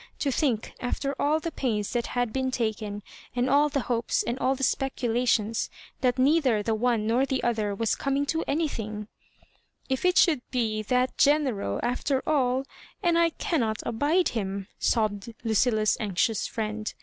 To 0.17 0.31
think, 0.31 0.73
after 0.79 1.15
all 1.21 1.39
the 1.39 1.51
pains 1.51 1.93
that 1.93 2.07
had 2.17 2.33
been 2.33 2.49
taken, 2.49 3.03
and 3.35 3.47
all 3.47 3.69
the 3.69 3.81
hopes 3.81 4.23
and 4.23 4.39
all 4.39 4.55
the 4.55 4.63
speculations, 4.63 5.69
that 5.99 6.17
neither 6.17 6.63
the 6.63 6.73
one 6.73 7.05
nor 7.05 7.23
the 7.23 7.43
other 7.43 7.75
was 7.75 7.93
coming 7.93 8.25
to 8.25 8.43
anything 8.47 9.09
I" 9.11 9.45
If 9.93 10.03
it 10.03 10.17
should 10.17 10.41
be 10.49 10.81
that 10.81 11.19
General, 11.19 11.79
after 11.83 12.23
all— 12.25 12.65
and 13.03 13.15
I 13.15 13.29
cannot 13.29 13.83
abide 13.85 14.29
him," 14.29 14.67
sobbed 14.79 15.35
Lucilla's 15.43 15.97
anxious 15.99 16.47
friend. 16.47 16.91